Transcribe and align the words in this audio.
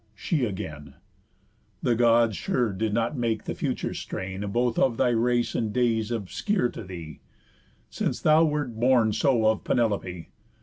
She, 0.15 0.45
again: 0.45 0.95
"The 1.83 1.93
Gods 1.93 2.35
sure 2.35 2.73
did 2.73 2.91
not 2.91 3.15
make 3.15 3.43
the 3.43 3.53
future 3.53 3.93
strain 3.93 4.41
Both 4.49 4.79
of 4.79 4.97
thy 4.97 5.09
race 5.09 5.53
and 5.53 5.71
days 5.71 6.09
obscure 6.09 6.69
to 6.69 6.83
thee, 6.83 7.19
Since 7.91 8.19
thou 8.23 8.43
wert 8.45 8.79
born 8.79 9.13
so 9.13 9.45
of 9.45 9.63
Penelope. 9.63 10.29